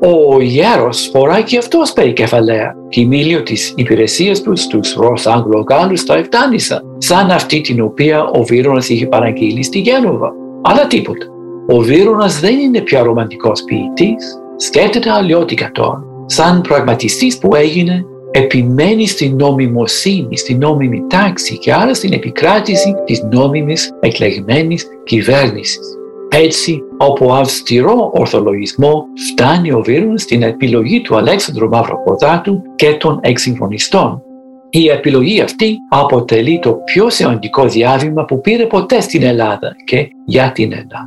Ο 0.00 0.40
γέρος 0.40 1.08
φοράει 1.12 1.42
και 1.42 1.58
αυτός 1.58 1.92
περικεφαλαία, 1.92 2.74
κοιμήλιο 2.88 3.42
της 3.42 3.72
υπηρεσίας 3.76 4.40
του 4.40 4.56
στους 4.56 4.94
Ρος 4.94 5.26
Αγγλογάλους 5.26 6.00
στα 6.00 6.16
Εφτάνησα, 6.16 6.82
σαν 6.98 7.30
αυτή 7.30 7.60
την 7.60 7.80
οποία 7.80 8.24
ο 8.24 8.42
Βύρονας 8.42 8.88
είχε 8.88 9.06
παραγγείλει 9.06 9.62
στη 9.62 9.78
Γένοβα. 9.78 10.32
Αλλά 10.62 10.86
τίποτα. 10.86 11.26
Ο 11.68 11.78
Βύρονας 11.78 12.40
δεν 12.40 12.58
είναι 12.58 12.80
πια 12.80 13.02
ρομαντικός 13.02 13.64
ποιητής, 13.64 14.38
σκέφτεται 14.56 15.10
αλλιώτικα 15.10 15.70
τώρα. 15.72 16.02
Σαν 16.26 16.60
πραγματιστής 16.60 17.38
που 17.38 17.54
έγινε, 17.54 18.04
επιμένει 18.30 19.06
στην 19.06 19.36
νομιμοσύνη, 19.36 20.36
στην 20.36 20.58
νόμιμη 20.58 21.04
τάξη 21.08 21.58
και 21.58 21.72
άρα 21.72 21.94
στην 21.94 22.12
επικράτηση 22.12 22.94
της 23.04 23.22
νόμιμης 23.22 23.90
εκλεγμένης 24.00 24.86
κυβέρνησης. 25.04 25.96
Έτσι, 26.28 26.82
από 26.96 27.34
αυστηρό 27.34 28.10
ορθολογισμό 28.14 29.04
φτάνει 29.30 29.72
ο 29.72 29.82
Βίρον 29.84 30.18
στην 30.18 30.42
επιλογή 30.42 31.00
του 31.00 31.16
Αλέξανδρου 31.16 31.68
Μαυροκορδάτου 31.68 32.62
και 32.76 32.94
των 32.94 33.18
εξυγχρονιστών. 33.22 34.22
Η 34.70 34.88
επιλογή 34.88 35.40
αυτή 35.40 35.76
αποτελεί 35.88 36.58
το 36.58 36.72
πιο 36.72 37.10
σημαντικό 37.10 37.66
διάβημα 37.66 38.24
που 38.24 38.40
πήρε 38.40 38.66
ποτέ 38.66 39.00
στην 39.00 39.22
Ελλάδα 39.22 39.74
και 39.84 40.08
για 40.24 40.52
την 40.52 40.72
Ελλάδα. 40.72 41.06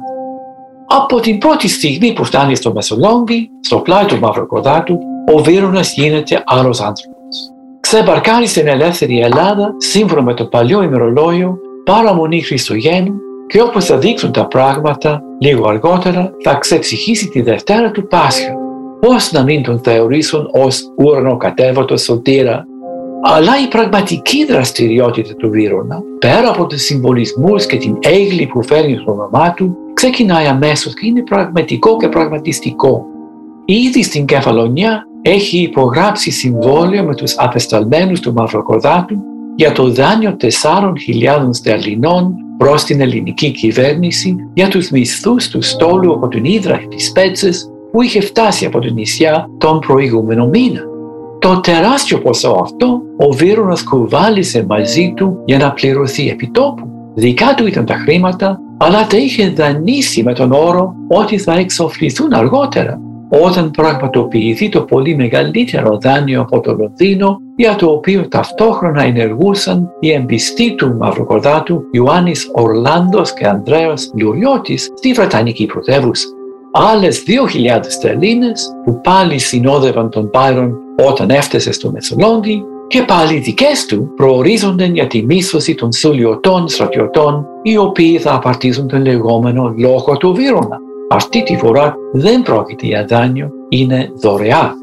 Από 0.88 1.20
την 1.20 1.38
πρώτη 1.38 1.68
στιγμή 1.68 2.14
που 2.14 2.24
φτάνει 2.24 2.56
στο 2.56 2.74
Μεσολόγγι, 2.74 3.50
στο 3.62 3.78
πλάι 3.78 4.06
του 4.06 4.20
Μαυροκορδάτου, 4.20 5.00
ο 5.34 5.38
Βίρονας 5.38 5.94
γίνεται 5.94 6.44
άλλος 6.46 6.82
άνθρωπος. 6.82 7.52
Ξεμπαρκάρει 7.80 8.48
στην 8.48 8.68
ελεύθερη 8.68 9.20
Ελλάδα, 9.20 9.74
σύμφωνα 9.78 10.22
με 10.22 10.34
το 10.34 10.46
παλιό 10.46 10.84
ημερολόγιο, 10.84 11.58
παραμονή 11.84 12.42
Χριστουγέννου 12.42 13.14
και 13.48 13.62
όπως 13.62 13.86
θα 13.86 13.98
δείξουν 13.98 14.32
τα 14.32 14.48
πράγματα, 14.48 15.22
λίγο 15.40 15.68
αργότερα 15.68 16.32
θα 16.44 16.54
ξεψυχήσει 16.54 17.28
τη 17.28 17.42
Δευτέρα 17.42 17.92
του 17.92 18.08
Πάσχα. 18.08 18.54
Πώς 19.00 19.32
να 19.32 19.44
μην 19.44 19.64
τον 19.64 19.80
θεωρήσουν 19.80 20.50
ως 20.52 20.94
ουρανοκατέβατος 20.98 22.02
σωτήρα. 22.02 22.66
Αλλά 23.24 23.52
η 23.66 23.68
πραγματική 23.68 24.46
δραστηριότητα 24.46 25.36
του 25.36 25.50
Βίρονα, 25.50 26.02
πέρα 26.20 26.50
από 26.50 26.66
τους 26.66 26.82
συμβολισμούς 26.82 27.66
και 27.66 27.78
την 27.78 27.98
έγκλη 28.00 28.46
που 28.46 28.64
φέρνει 28.64 28.98
στο 29.02 29.12
όνομά 29.12 29.54
του, 29.54 29.78
ξεκινάει 29.94 30.46
αμέσως 30.46 30.94
και 30.94 31.06
είναι 31.06 31.24
πραγματικό 31.24 31.98
και 31.98 32.08
πραγματιστικό. 32.08 33.06
Ήδη 33.66 34.04
στην 34.04 34.26
Κεφαλονιά 34.26 35.09
έχει 35.22 35.58
υπογράψει 35.58 36.32
συμβόλαιο 36.32 37.04
με 37.04 37.16
τους 37.16 37.38
απεσταλμένους 37.38 38.20
του 38.20 38.34
Μαυροκορδάτου 38.34 39.18
για 39.56 39.72
το 39.72 39.92
δάνειο 39.92 40.38
4.000 40.42 41.50
στερλινών 41.52 42.34
προς 42.58 42.84
την 42.84 43.02
ελληνική 43.02 43.52
κυβέρνηση 43.52 44.36
για 44.54 44.68
τους 44.68 44.90
μισθούς 44.90 45.50
του 45.50 45.62
στόλου 45.62 46.14
από 46.14 46.28
την 46.28 46.46
Ήδρα 46.46 46.78
της 46.90 47.12
Πέτσες 47.12 47.70
που 47.92 48.02
είχε 48.02 48.22
φτάσει 48.22 48.66
από 48.66 48.80
την 48.80 48.94
νησιά 48.94 49.50
τον 49.58 49.80
προηγούμενο 49.80 50.48
μήνα. 50.48 50.82
Το 51.40 51.60
τεράστιο 51.60 52.20
ποσό 52.20 52.60
αυτό 52.62 53.02
ο 53.18 53.32
Βίρονος 53.32 53.84
κουβάλισε 53.84 54.66
μαζί 54.68 55.14
του 55.16 55.42
για 55.46 55.58
να 55.58 55.72
πληρωθεί 55.72 56.30
επιτόπου. 56.30 56.88
Δικά 57.16 57.54
του 57.54 57.68
ήταν 57.68 57.86
τα 57.86 57.96
χρήματα, 57.96 58.60
αλλά 58.78 59.08
τα 59.08 59.18
είχε 59.18 59.50
δανείσει 59.50 60.24
με 60.24 60.34
τον 60.34 60.52
όρο 60.52 60.96
ότι 61.08 61.38
θα 61.38 61.54
εξοφληθούν 61.54 62.34
αργότερα 62.34 63.00
όταν 63.30 63.72
πραγματοποιηθεί 63.72 64.70
το 64.70 64.82
πολύ 64.82 65.16
μεγαλύτερο 65.16 65.98
δάνειο 66.02 66.42
από 66.42 66.60
το 66.60 66.74
Λονδίνο 66.74 67.38
για 67.56 67.76
το 67.76 67.86
οποίο 67.90 68.28
ταυτόχρονα 68.28 69.04
ενεργούσαν 69.04 69.92
οι 70.00 70.12
εμπιστοί 70.12 70.76
του 70.76 70.96
Μαυροκορδάτου 71.00 71.82
Ιωάννης 71.92 72.50
Ορλάντος 72.54 73.34
και 73.34 73.48
Ανδρέας 73.48 74.12
Λουριώτης 74.18 74.92
στη 74.96 75.12
Βρετανική 75.12 75.66
πρωτεύουσα. 75.66 76.28
Άλλες 76.72 77.24
2.000 77.28 77.80
στερλίνες 77.88 78.72
που 78.84 79.02
πάλι 79.02 79.38
συνόδευαν 79.38 80.10
τον 80.10 80.30
Πάιρον 80.30 80.78
όταν 81.08 81.30
έφτασε 81.30 81.72
στο 81.72 81.92
Μεσολόγγι 81.92 82.64
και 82.88 83.04
πάλι 83.04 83.38
δικές 83.38 83.86
του 83.86 84.14
προορίζονται 84.16 84.86
για 84.86 85.08
τη 85.08 85.26
μίσθωση 85.26 85.76
των 85.76 85.92
σουλιωτών 85.92 86.68
στρατιωτών 86.68 87.46
οι 87.62 87.78
οποίοι 87.78 88.18
θα 88.18 88.34
απαρτίζουν 88.34 88.88
τον 88.88 89.02
λεγόμενο 89.02 89.74
λόγο 89.78 90.18
του 90.18 90.34
Βύρονα. 90.34 90.78
Αυτή 91.12 91.44
τη 91.44 91.58
φορά 91.58 91.96
δεν 92.14 92.42
πρόκειται 92.42 92.86
για 92.86 93.06
δάνειο, 93.06 93.50
είναι 93.70 94.12
δωρεά. 94.16 94.74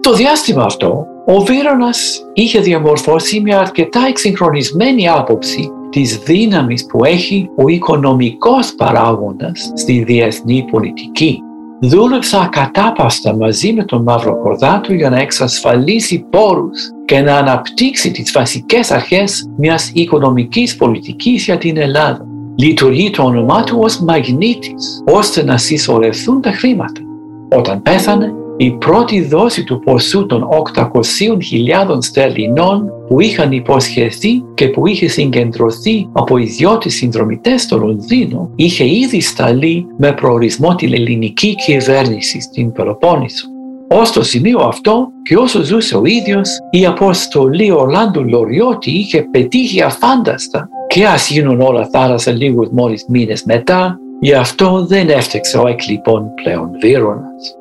Το 0.00 0.14
διάστημα 0.14 0.64
αυτό, 0.64 1.06
ο 1.26 1.40
Βίρονας 1.40 2.20
είχε 2.32 2.60
διαμορφώσει 2.60 3.40
μια 3.40 3.58
αρκετά 3.58 4.00
εξυγχρονισμένη 4.08 5.08
άποψη 5.08 5.70
της 5.90 6.18
δύναμης 6.18 6.86
που 6.86 7.04
έχει 7.04 7.50
ο 7.56 7.68
οικονομικός 7.68 8.74
παράγοντας 8.74 9.72
στη 9.74 10.02
διεθνή 10.02 10.64
πολιτική. 10.70 11.38
Δούλεψα 11.80 12.40
ακατάπαστα 12.40 13.36
μαζί 13.36 13.72
με 13.72 13.84
τον 13.84 14.02
Μαύρο 14.02 14.40
Κορδάτου 14.42 14.94
για 14.94 15.10
να 15.10 15.18
εξασφαλίσει 15.18 16.26
πόρους 16.30 16.78
και 17.04 17.20
να 17.20 17.36
αναπτύξει 17.36 18.10
τις 18.10 18.32
βασικές 18.32 18.90
αρχές 18.90 19.50
μιας 19.56 19.90
οικονομικής 19.94 20.76
πολιτικής 20.76 21.44
για 21.44 21.58
την 21.58 21.76
Ελλάδα 21.76 22.26
λειτουργεί 22.58 23.10
το 23.10 23.22
όνομά 23.22 23.64
του 23.64 23.78
ως 23.80 24.00
μαγνήτης, 24.00 25.02
ώστε 25.12 25.44
να 25.44 25.56
συσσωρευτούν 25.56 26.40
τα 26.40 26.50
χρήματα. 26.50 27.00
Όταν 27.48 27.82
πέθανε, 27.82 28.32
η 28.56 28.70
πρώτη 28.70 29.22
δόση 29.22 29.64
του 29.64 29.78
ποσού 29.78 30.26
των 30.26 30.48
800.000 30.74 31.98
στερλινών 32.00 32.90
που 33.08 33.20
είχαν 33.20 33.52
υποσχεθεί 33.52 34.44
και 34.54 34.68
που 34.68 34.86
είχε 34.86 35.06
συγκεντρωθεί 35.06 36.08
από 36.12 36.36
ιδιώτες 36.36 36.94
συνδρομητές 36.94 37.62
στο 37.62 37.78
Λονδίνο 37.78 38.50
είχε 38.56 38.84
ήδη 38.84 39.20
σταλεί 39.20 39.86
με 39.98 40.12
προορισμό 40.12 40.74
την 40.74 40.92
ελληνική 40.92 41.54
κυβέρνηση 41.54 42.40
στην 42.40 42.72
Πελοπόννησο. 42.72 43.51
Ω 43.92 44.10
το 44.14 44.22
σημείο 44.22 44.58
αυτό 44.58 45.08
και 45.22 45.36
όσο 45.36 45.62
ζούσε 45.62 45.96
ο 45.96 46.02
ίδιος, 46.04 46.48
η 46.70 46.86
αποστολή 46.86 47.70
Ορλάντου 47.70 48.28
Λοριώτη 48.28 48.90
είχε 48.90 49.22
πετύχει 49.30 49.82
αφάνταστα 49.82 50.68
και 50.86 51.06
ας 51.06 51.30
γίνουν 51.30 51.60
όλα 51.60 51.88
θάλασσα 51.92 52.32
λίγους 52.32 52.68
μόλις 52.70 53.04
μήνες 53.08 53.44
μετά, 53.44 53.98
γι' 54.20 54.34
αυτό 54.34 54.86
δεν 54.86 55.08
έφταξε 55.08 55.58
ο 55.58 55.66
εκλειπών 55.66 56.34
πλέον 56.34 56.70
Βίρονας. 56.80 57.56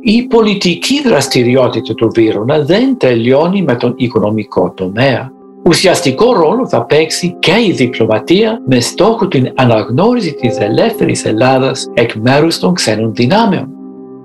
Η 0.00 0.22
πολιτική 0.22 1.02
δραστηριότητα 1.02 1.94
του 1.94 2.10
Βίρονα 2.14 2.58
δεν 2.58 2.96
τελειώνει 2.98 3.62
με 3.62 3.74
τον 3.74 3.94
οικονομικό 3.96 4.72
τομέα. 4.76 5.32
Ουσιαστικό 5.66 6.32
ρόλο 6.32 6.68
θα 6.68 6.84
παίξει 6.84 7.36
και 7.38 7.54
η 7.66 7.72
διπλωματία 7.72 8.60
με 8.66 8.80
στόχο 8.80 9.28
την 9.28 9.52
αναγνώριση 9.54 10.32
της 10.32 10.58
ελεύθερης 10.58 11.24
Ελλάδας 11.24 11.86
εκ 11.94 12.14
μέρους 12.14 12.58
των 12.58 12.74
ξένων 12.74 13.14
δυνάμεων. 13.14 13.73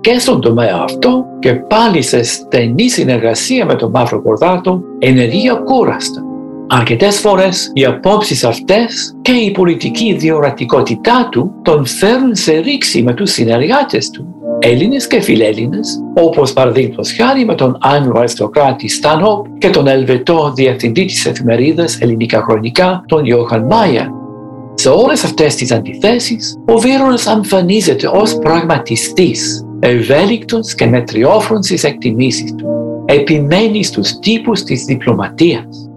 Και 0.00 0.18
στον 0.18 0.40
τομέα 0.40 0.80
αυτό 0.82 1.24
και 1.38 1.54
πάλι 1.54 2.02
σε 2.02 2.22
στενή 2.22 2.88
συνεργασία 2.88 3.64
με 3.64 3.74
τον 3.74 3.90
Μαύρο 3.90 4.22
Κορδάτο 4.22 4.80
ενεργεί 4.98 5.50
ακούραστα. 5.50 6.22
Αρκετές 6.68 7.18
φορές 7.18 7.70
οι 7.74 7.84
απόψεις 7.84 8.44
αυτές 8.44 9.16
και 9.22 9.32
η 9.32 9.50
πολιτική 9.50 10.14
διορατικότητά 10.14 11.28
του 11.30 11.52
τον 11.62 11.86
φέρνουν 11.86 12.34
σε 12.34 12.52
ρήξη 12.52 13.02
με 13.02 13.14
τους 13.14 13.30
συνεργάτες 13.30 14.10
του, 14.10 14.26
Έλληνες 14.58 15.06
και 15.06 15.20
φιλέλληνες, 15.20 16.00
όπως 16.14 16.52
παραδείγματος 16.52 17.12
χάρη 17.12 17.44
με 17.44 17.54
τον 17.54 17.78
Άγγλο 17.80 18.18
αριστοκράτη 18.18 18.88
Στάνοπ 18.88 19.46
και 19.58 19.70
τον 19.70 19.86
Ελβετό 19.86 20.52
διευθυντή 20.54 21.04
της 21.04 21.26
εφημερίδας 21.26 22.00
Ελληνικά 22.00 22.42
Χρονικά, 22.42 23.04
τον 23.06 23.24
Ιώχαν 23.24 23.66
Μάια. 23.66 24.10
Σε 24.74 24.88
όλες 24.88 25.24
αυτές 25.24 25.54
τις 25.54 25.72
αντιθέσεις, 25.72 26.56
ο 26.66 26.78
Βίρονας 26.78 27.26
εμφανίζεται 27.26 28.10
ως 28.12 28.38
πραγματιστής, 28.38 29.64
ευέλικτος 29.80 30.74
και 30.74 30.86
μετριόφρον 30.86 31.62
στις 31.62 31.84
εκτιμήσεις 31.84 32.54
του. 32.54 32.66
Επιμένει 33.06 33.82
στους 33.84 34.18
τύπους 34.18 34.62
της 34.62 34.84
διπλωματίας 34.84 35.90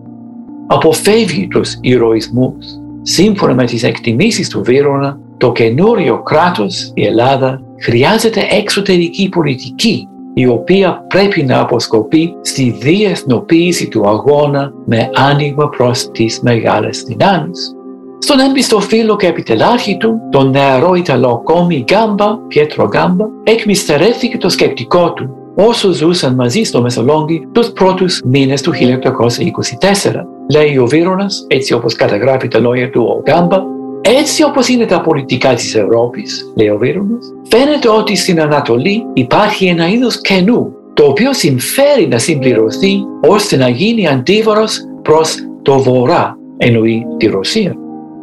αποφεύγει 0.67 1.47
τους 1.47 1.77
ηρωισμούς. 1.81 2.65
Σύμφωνα 3.01 3.53
με 3.53 3.65
τις 3.65 3.83
εκτιμήσεις 3.83 4.49
του 4.49 4.63
Βίρονα, 4.63 5.19
το 5.37 5.51
καινούριο 5.51 6.23
κράτος, 6.23 6.91
η 6.93 7.05
Ελλάδα, 7.05 7.61
χρειάζεται 7.81 8.47
εξωτερική 8.49 9.29
πολιτική, 9.29 10.07
η 10.33 10.47
οποία 10.47 11.05
πρέπει 11.07 11.43
να 11.43 11.59
αποσκοπεί 11.59 12.33
στη 12.41 12.75
διεθνοποίηση 12.79 13.87
του 13.87 14.07
αγώνα 14.07 14.73
με 14.85 15.09
άνοιγμα 15.13 15.69
προς 15.69 16.11
τις 16.11 16.39
μεγάλες 16.41 17.03
δυνάμεις. 17.03 17.75
Στον 18.23 18.39
έμπιστο 18.39 18.79
φίλο 18.79 19.15
και 19.15 19.27
επιτελάρχη 19.27 19.97
του, 19.97 20.19
τον 20.31 20.49
νεαρό 20.49 20.93
Ιταλό 20.93 21.41
κόμι 21.43 21.83
Γκάμπα, 21.83 22.37
Πιέτρο 22.37 22.87
Γκάμπα, 22.87 23.25
εκμυστερέθηκε 23.43 24.37
το 24.37 24.49
σκεπτικό 24.49 25.13
του 25.13 25.29
όσο 25.55 25.91
ζούσαν 25.91 26.35
μαζί 26.35 26.63
στο 26.63 26.81
Μεσολόγγι 26.81 27.47
τους 27.51 27.71
πρώτους 27.71 28.21
μήνες 28.25 28.61
του 28.61 28.71
1824. 28.73 30.25
Λέει 30.51 30.77
ο 30.77 30.85
Βίρονας, 30.85 31.45
έτσι 31.47 31.73
όπως 31.73 31.95
καταγράφει 31.95 32.47
τα 32.47 32.59
λόγια 32.59 32.89
του 32.89 33.05
ο 33.17 33.21
Γκάμπα, 33.21 33.61
έτσι 34.01 34.43
όπως 34.43 34.67
είναι 34.67 34.85
τα 34.85 35.01
πολιτικά 35.01 35.53
της 35.53 35.75
Ευρώπης, 35.75 36.51
λέει 36.55 36.69
ο 36.69 36.77
Βίρονας, 36.77 37.25
φαίνεται 37.49 37.89
ότι 37.89 38.15
στην 38.15 38.41
Ανατολή 38.41 39.05
υπάρχει 39.13 39.65
ένα 39.65 39.89
είδος 39.89 40.21
κενού, 40.21 40.73
το 40.93 41.03
οποίο 41.05 41.33
συμφέρει 41.33 42.07
να 42.07 42.17
συμπληρωθεί 42.17 42.99
ώστε 43.27 43.57
να 43.57 43.69
γίνει 43.69 44.07
αντίβαρος 44.07 44.79
προς 45.01 45.35
το 45.61 45.79
βορρά, 45.79 46.37
εννοεί 46.57 47.05
τη 47.17 47.27
Ρωσία. 47.27 47.77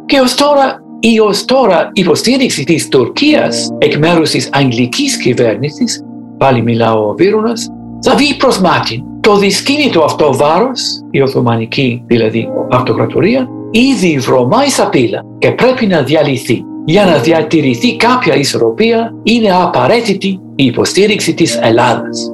Και 0.05 0.19
ως 0.19 0.35
τώρα 0.35 0.81
η 0.99 1.19
ως 1.19 1.45
τώρα 1.45 1.89
υποστήριξη 1.93 2.63
της 2.63 2.87
Τουρκίας 2.87 3.69
εκ 3.77 3.97
μέρους 3.97 4.29
της 4.29 4.49
αγγλικής 4.51 5.17
κυβέρνησης 5.17 6.03
πάλι 6.41 6.61
μιλάω 6.61 7.07
ο 7.07 7.13
Βίρουνας, 7.17 7.69
θα 8.01 8.15
βγει 8.15 8.35
προς 8.35 8.59
μάτι. 8.59 9.03
Το 9.19 9.37
δυσκίνητο 9.37 10.03
αυτό 10.03 10.33
βάρος, 10.33 10.81
η 11.11 11.21
Οθωμανική 11.21 12.03
δηλαδή 12.05 12.49
αυτοκρατορία, 12.71 13.47
ήδη 13.71 14.17
βρωμάει 14.17 14.69
στα 14.69 14.89
πύλα 14.89 15.25
και 15.37 15.51
πρέπει 15.51 15.85
να 15.85 16.01
διαλυθεί. 16.01 16.63
Για 16.85 17.05
να 17.05 17.17
διατηρηθεί 17.17 17.95
κάποια 17.95 18.35
ισορροπία 18.35 19.13
είναι 19.23 19.51
απαραίτητη 19.51 20.39
η 20.55 20.65
υποστήριξη 20.65 21.33
της 21.33 21.59
Ελλάδας. 21.61 22.31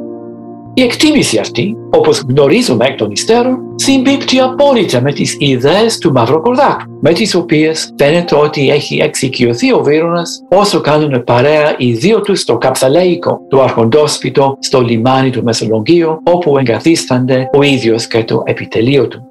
Η 0.77 0.81
εκτίμηση 0.81 1.37
αυτή, 1.37 1.75
όπως 1.89 2.23
γνωρίζουμε 2.29 2.85
εκ 2.85 2.97
των 2.97 3.11
υστέρων, 3.11 3.59
συμπίπτει 3.75 4.39
απόλυτα 4.39 5.01
με 5.01 5.13
τις 5.13 5.35
ιδέες 5.39 5.97
του 5.97 6.11
Μαυροκορδάκου, 6.11 6.83
με 7.01 7.13
τις 7.13 7.35
οποίες 7.35 7.93
φαίνεται 7.97 8.35
ότι 8.35 8.69
έχει 8.69 8.97
εξοικειωθεί 8.97 9.73
ο 9.73 9.83
Βίρονας 9.83 10.43
όσο 10.49 10.81
κάνουν 10.81 11.23
παρέα 11.23 11.75
οι 11.77 11.93
δύο 11.93 12.21
τους 12.21 12.39
στο 12.39 12.57
καψαλέικο 12.57 13.39
του 13.49 13.61
αρχοντόσπιτο 13.61 14.57
στο 14.59 14.81
λιμάνι 14.81 15.29
του 15.29 15.43
Μεσολογγίου 15.43 16.21
όπου 16.23 16.57
εγκαθίστανται 16.57 17.49
ο 17.53 17.61
ίδιος 17.61 18.07
και 18.07 18.23
το 18.23 18.41
επιτελείο 18.45 19.07
του. 19.07 19.21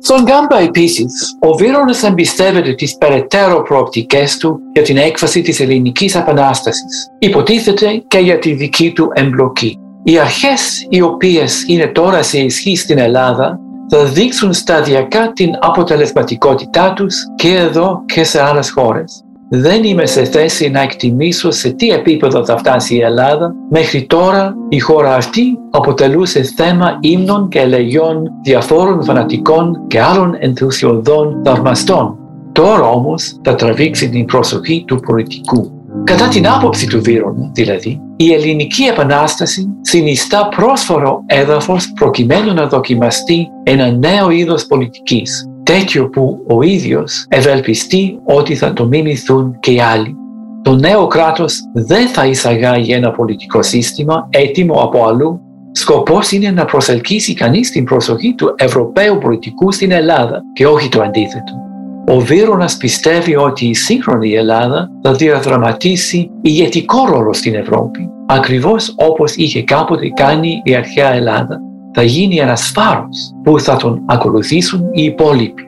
Στον 0.00 0.22
Γκάμπα 0.22 0.58
επίσης, 0.58 1.36
ο 1.40 1.54
Βίρονας 1.54 2.02
εμπιστεύεται 2.02 2.74
τις 2.74 2.96
περαιτέρω 2.96 3.62
προοπτικές 3.62 4.36
του 4.36 4.58
για 4.72 4.82
την 4.82 4.96
έκφαση 4.96 5.42
της 5.42 5.60
ελληνικής 5.60 6.14
επανάσταση. 6.14 6.82
Υποτίθεται 7.18 8.02
και 8.08 8.18
για 8.18 8.38
τη 8.38 8.52
δική 8.52 8.92
του 8.92 9.10
εμπλοκή. 9.14 9.78
Οι 10.08 10.18
αρχές 10.18 10.86
οι 10.88 11.00
οποίες 11.00 11.64
είναι 11.66 11.86
τώρα 11.86 12.22
σε 12.22 12.38
ισχύ 12.38 12.76
στην 12.76 12.98
Ελλάδα 12.98 13.58
θα 13.88 14.04
δείξουν 14.04 14.52
σταδιακά 14.52 15.32
την 15.32 15.50
αποτελεσματικότητά 15.60 16.92
τους 16.92 17.14
και 17.36 17.54
εδώ 17.54 18.02
και 18.06 18.24
σε 18.24 18.42
άλλες 18.42 18.70
χώρες. 18.70 19.24
Δεν 19.48 19.84
είμαι 19.84 20.06
σε 20.06 20.24
θέση 20.24 20.68
να 20.68 20.80
εκτιμήσω 20.80 21.50
σε 21.50 21.70
τι 21.70 21.88
επίπεδο 21.88 22.44
θα 22.44 22.56
φτάσει 22.56 22.96
η 22.96 23.00
Ελλάδα. 23.00 23.54
Μέχρι 23.70 24.06
τώρα 24.06 24.54
η 24.68 24.78
χώρα 24.78 25.14
αυτή 25.14 25.58
αποτελούσε 25.70 26.42
θέμα 26.42 26.98
ύμνων 27.00 27.48
και 27.48 27.60
ελεγιών 27.60 28.30
διαφόρων 28.42 29.04
φανατικών 29.04 29.86
και 29.86 30.00
άλλων 30.00 30.36
ενθουσιωδών 30.38 31.42
θαυμαστών. 31.44 32.18
Τώρα 32.52 32.88
όμως 32.88 33.38
θα 33.42 33.54
τραβήξει 33.54 34.08
την 34.08 34.24
προσοχή 34.24 34.84
του 34.86 35.00
πολιτικού. 35.00 35.70
Κατά 36.04 36.28
την 36.28 36.48
άποψη 36.48 36.86
του 36.86 37.02
Βίρονα, 37.02 37.50
δηλαδή, 37.52 38.00
η 38.16 38.32
ελληνική 38.32 38.82
επανάσταση 38.82 39.68
συνιστά 39.80 40.48
πρόσφορο 40.56 41.22
έδαφος 41.26 41.92
προκειμένου 41.92 42.54
να 42.54 42.66
δοκιμαστεί 42.66 43.48
ένα 43.62 43.90
νέο 43.90 44.30
είδος 44.30 44.66
πολιτικής, 44.66 45.50
τέτοιο 45.62 46.08
που 46.08 46.44
ο 46.48 46.62
ίδιος 46.62 47.26
ευελπιστεί 47.28 48.18
ότι 48.24 48.54
θα 48.54 48.72
το 48.72 48.86
μιμηθούν 48.86 49.56
και 49.60 49.70
οι 49.70 49.80
άλλοι. 49.80 50.16
Το 50.62 50.74
νέο 50.74 51.06
κράτος 51.06 51.60
δεν 51.72 52.08
θα 52.08 52.26
εισαγάγει 52.26 52.92
ένα 52.92 53.10
πολιτικό 53.10 53.62
σύστημα 53.62 54.28
έτοιμο 54.30 54.80
από 54.82 55.06
αλλού. 55.06 55.40
Σκοπός 55.72 56.32
είναι 56.32 56.50
να 56.50 56.64
προσελκύσει 56.64 57.34
κανείς 57.34 57.70
την 57.70 57.84
προσοχή 57.84 58.34
του 58.34 58.54
Ευρωπαίου 58.58 59.18
πολιτικού 59.18 59.72
στην 59.72 59.90
Ελλάδα 59.90 60.42
και 60.52 60.66
όχι 60.66 60.88
το 60.88 61.02
αντίθετο. 61.02 61.65
Ο 62.08 62.20
Βίρονας 62.20 62.76
πιστεύει 62.76 63.36
ότι 63.36 63.66
η 63.66 63.74
σύγχρονη 63.74 64.32
Ελλάδα 64.32 64.90
θα 65.02 65.12
διαδραματίσει 65.12 66.30
ηγετικό 66.42 67.06
ρόλο 67.06 67.32
στην 67.32 67.54
Ευρώπη, 67.54 68.08
ακριβώς 68.26 68.94
όπως 68.96 69.34
είχε 69.34 69.62
κάποτε 69.62 70.08
κάνει 70.08 70.60
η 70.64 70.74
αρχαία 70.74 71.12
Ελλάδα 71.12 71.60
θα 71.92 72.02
γίνει 72.02 72.36
ένας 72.36 72.70
φάρος 72.74 73.32
που 73.42 73.60
θα 73.60 73.76
τον 73.76 74.02
ακολουθήσουν 74.06 74.80
οι 74.92 75.02
υπόλοιποι. 75.02 75.65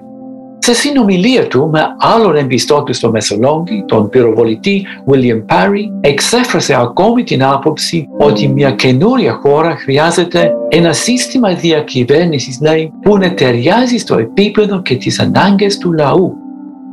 Σε 0.59 0.75
συνομιλία 0.75 1.47
του 1.47 1.69
με 1.73 1.81
άλλον 1.99 2.37
εμπιστό 2.37 2.85
στο 2.88 3.11
Μεσολόγγι, 3.11 3.85
τον 3.87 4.09
πυροβολητή 4.09 4.87
William 5.11 5.55
Parry, 5.55 5.83
εξέφρασε 6.00 6.75
ακόμη 6.75 7.23
την 7.23 7.45
άποψη 7.45 8.09
ότι 8.19 8.49
μια 8.49 8.71
καινούρια 8.71 9.33
χώρα 9.33 9.77
χρειάζεται 9.77 10.53
ένα 10.69 10.93
σύστημα 10.93 11.55
διακυβέρνησης 11.55 12.59
που 13.03 13.19
να 13.19 13.35
ταιριάζει 13.35 13.97
στο 13.97 14.19
επίπεδο 14.19 14.83
και 14.83 14.97
τις 14.97 15.21
ανάγκες 15.21 15.79
του 15.79 15.93
λαού 15.93 16.37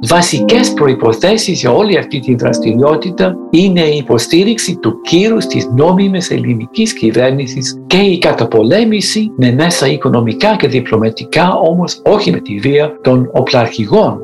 Βασικές 0.02 0.74
προϋποθέσεις 0.74 1.60
για 1.60 1.72
όλη 1.72 1.98
αυτή 1.98 2.20
τη 2.20 2.36
δραστηριότητα 2.36 3.36
είναι 3.50 3.82
η 3.82 3.98
υποστήριξη 3.98 4.76
του 4.76 5.02
κύρους 5.02 5.46
της 5.46 5.70
νόμιμης 5.76 6.32
ελληνικής 6.32 6.94
κυβέρνησης 6.94 7.82
και 7.88 7.98
η 7.98 8.18
καταπολέμηση 8.18 9.32
με 9.38 9.52
μέσα 9.52 9.88
οικονομικά 9.88 10.56
και 10.56 10.68
διπλωματικά 10.68 11.54
όμως 11.54 12.02
όχι 12.06 12.32
με 12.32 12.40
τη 12.40 12.56
βία 12.56 13.00
των 13.02 13.30
οπλαρχηγών. 13.34 14.20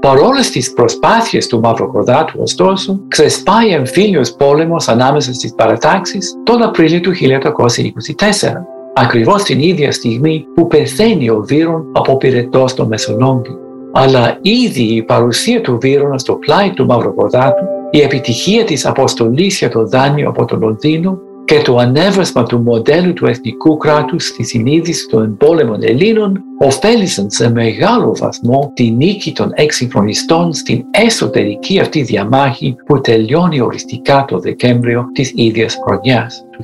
Παρόλες 0.00 0.50
τις 0.50 0.72
προσπάθειες 0.72 1.46
του 1.46 1.60
Μαυροκορδάτου 1.60 2.38
ωστόσο, 2.42 3.00
ξεσπάει 3.08 3.68
εμφύλιος 3.68 4.32
πόλεμος 4.32 4.88
ανάμεσα 4.88 5.32
στις 5.32 5.54
παρατάξεις 5.54 6.34
τον 6.42 6.62
Απρίλιο 6.62 7.00
του 7.00 7.12
1824, 7.12 8.64
ακριβώς 8.94 9.42
την 9.42 9.60
ίδια 9.60 9.92
στιγμή 9.92 10.46
που 10.54 10.66
πεθαίνει 10.66 11.30
ο 11.30 11.42
Βύρον 11.46 11.84
από 11.92 12.16
πυρετός 12.16 12.70
στο 12.70 12.86
Μεσολόγγι 12.86 13.56
αλλά 13.92 14.38
ήδη 14.42 14.82
η 14.82 15.02
παρουσία 15.02 15.60
του 15.60 15.78
Βίρονα 15.80 16.18
στο 16.18 16.34
πλάι 16.34 16.70
του 16.70 16.86
Μαυροποδάτου, 16.86 17.64
η 17.90 18.00
επιτυχία 18.00 18.64
της 18.64 18.86
αποστολής 18.86 19.58
για 19.58 19.68
το 19.68 19.86
δάνειο 19.86 20.28
από 20.28 20.44
το 20.44 20.56
Λονδίνο 20.56 21.18
και 21.44 21.60
το 21.60 21.76
ανέβασμα 21.76 22.42
του 22.42 22.58
μοντέλου 22.58 23.12
του 23.12 23.26
εθνικού 23.26 23.76
κράτους 23.76 24.26
στη 24.26 24.44
συνείδηση 24.44 25.06
των 25.08 25.22
εμπόλεμων 25.22 25.82
Ελλήνων 25.82 26.42
ωφέλησαν 26.58 27.30
σε 27.30 27.50
μεγάλο 27.50 28.16
βαθμό 28.16 28.72
τη 28.74 28.90
νίκη 28.90 29.32
των 29.32 29.50
εξυγχρονιστών 29.54 30.52
στην 30.52 30.84
εσωτερική 30.90 31.78
αυτή 31.78 32.02
διαμάχη 32.02 32.76
που 32.86 33.00
τελειώνει 33.00 33.60
οριστικά 33.60 34.24
το 34.28 34.38
Δεκέμβριο 34.38 35.04
της 35.12 35.32
ίδιας 35.34 35.78
χρονιάς 35.84 36.44
του 36.50 36.60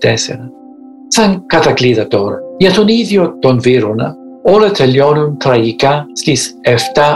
1824. 0.00 0.10
Σαν 1.08 1.42
κατακλείδα 1.46 2.08
τώρα, 2.08 2.38
για 2.58 2.72
τον 2.72 2.88
ίδιο 2.88 3.38
τον 3.38 3.60
Βίρονα 3.60 4.16
όλα 4.46 4.70
τελειώνουν 4.70 5.36
τραγικά 5.36 6.06
στις 6.12 6.54
7 6.64 6.70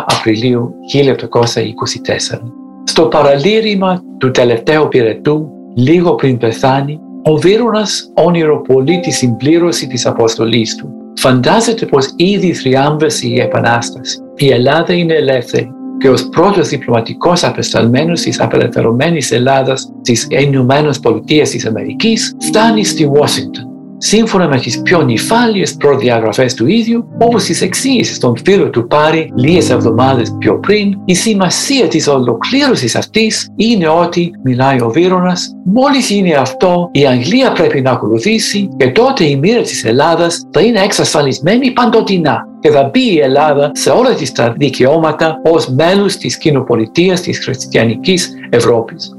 Απριλίου 0.07 0.75
1824. 0.95 2.39
Στο 2.85 3.03
παραλήρημα 3.03 4.03
του 4.19 4.31
τελευταίου 4.31 4.89
πυρετού, 4.89 5.49
λίγο 5.75 6.15
πριν 6.15 6.39
πεθάνει, 6.39 7.01
ο 7.23 7.37
Βίρονας 7.37 8.13
όνειροπολεί 8.15 9.01
τη 9.01 9.11
συμπλήρωση 9.11 9.87
της 9.87 10.07
αποστολής 10.07 10.77
του. 10.77 10.89
Φαντάζεται 11.17 11.87
πως 11.87 12.13
ήδη 12.17 12.53
θριάμβασε 12.53 13.27
η 13.27 13.41
Επανάσταση. 13.41 14.19
Η 14.37 14.51
Ελλάδα 14.51 14.93
είναι 14.93 15.15
ελεύθερη 15.15 15.71
και 15.99 16.11
ως 16.11 16.29
πρώτος 16.29 16.69
διπλωματικός 16.69 17.45
απεσταλμένος 17.45 18.21
της 18.21 18.41
απελευθερωμένης 18.41 19.33
Ελλάδας 19.33 19.93
στις 20.01 20.27
Ηνωμένες 20.31 21.01
Πολιτείες 21.01 21.51
της 21.51 21.67
Αμερικής 21.67 22.37
φτάνει 22.41 22.85
στη 22.85 23.11
Washington 23.15 23.78
σύμφωνα 23.99 24.49
με 24.49 24.59
τις 24.59 24.83
πιο 24.83 25.03
νυφάλιες 25.03 25.75
προδιαγραφές 25.75 26.55
του 26.55 26.67
ίδιου, 26.67 27.05
όπως 27.19 27.45
τις 27.45 27.63
εξήγησες 27.63 28.17
στον 28.17 28.37
φίλο 28.45 28.71
του 28.71 28.87
Πάρη 28.87 29.33
λίγες 29.37 29.71
εβδομάδες 29.71 30.35
πιο 30.39 30.59
πριν, 30.59 30.95
η 31.05 31.15
σημασία 31.15 31.89
της 31.89 32.09
ολοκλήρωσης 32.09 32.97
αυτής 32.97 33.49
είναι 33.57 33.89
ότι, 33.89 34.31
μιλάει 34.43 34.81
ο 34.81 34.91
Βίρονας, 34.91 35.53
μόλις 35.65 36.11
είναι 36.11 36.35
αυτό, 36.35 36.89
η 36.93 37.07
Αγγλία 37.07 37.53
πρέπει 37.53 37.81
να 37.81 37.91
ακολουθήσει 37.91 38.69
και 38.77 38.91
τότε 38.91 39.25
η 39.25 39.37
μοίρα 39.37 39.61
της 39.61 39.85
Ελλάδας 39.85 40.49
θα 40.53 40.61
είναι 40.61 40.81
εξασφαλισμένη 40.81 41.71
παντοτινά 41.71 42.47
και 42.61 42.71
θα 42.71 42.91
μπει 42.93 43.13
η 43.13 43.19
Ελλάδα 43.19 43.71
σε 43.75 43.91
όλα 43.91 44.15
τις 44.15 44.33
τα 44.33 44.55
δικαιώματα 44.59 45.41
ως 45.45 45.69
μέλος 45.69 46.17
της 46.17 46.39
κοινοπολιτείας 46.39 47.21
της 47.21 47.39
χριστιανικής 47.39 48.31
Ευρώπης. 48.51 49.13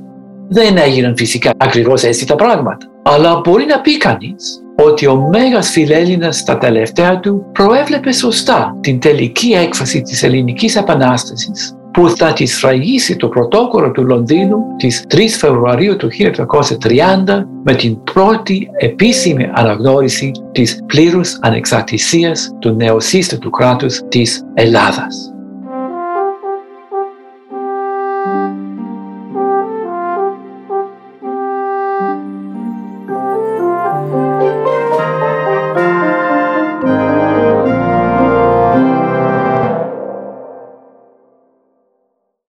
Δεν 0.50 0.78
έγιναν 0.78 1.18
φυσικά 1.18 1.52
ακριβώς 1.58 2.04
έτσι 2.04 2.28
τα 2.28 2.36
πράγματα. 2.36 2.86
Αλλά 3.04 3.42
μπορεί 3.44 3.66
να 3.66 3.82
πει 3.82 3.98
κανείς 3.98 4.64
ότι 4.86 5.08
ο 5.08 5.16
Μέγας 5.16 5.70
Φιλέλληνας 5.70 6.38
στα 6.38 6.58
τελευταία 6.58 7.20
του 7.20 7.46
προέβλεπε 7.52 8.12
σωστά 8.12 8.78
την 8.82 9.00
τελική 9.00 9.52
έκφαση 9.52 10.02
της 10.02 10.24
ελληνικής 10.24 10.76
επανάστασης 10.76 11.74
που 11.92 12.10
θα 12.10 12.34
της 12.34 12.56
σφραγίσει 12.56 13.16
το 13.16 13.28
πρωτόκολλο 13.28 13.92
του 13.92 14.06
Λονδίνου 14.06 14.58
της 14.78 15.06
3 15.10 15.18
Φεβρουαρίου 15.38 15.96
του 15.96 16.10
1830 16.12 17.46
με 17.64 17.74
την 17.74 18.04
πρώτη 18.04 18.70
επίσημη 18.78 19.50
αναγνώριση 19.54 20.32
της 20.52 20.80
πλήρους 20.86 21.38
ανεξαρτησίας 21.42 22.56
του 22.60 22.76
νεοσύστατου 22.76 23.50
κράτους 23.50 24.02
της 24.10 24.42
Ελλάδας. 24.54 25.34